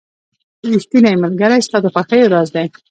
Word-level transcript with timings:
•ریښتینی 0.71 1.13
ملګری 1.23 1.59
ستا 1.67 1.77
د 1.83 1.87
خوښیو 1.93 2.31
راز 2.33 2.49
دی. 2.55 2.65